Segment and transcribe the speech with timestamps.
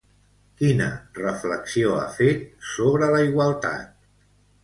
[0.61, 0.85] Quina
[1.17, 3.95] reflexió ha fet sobre la igualtat?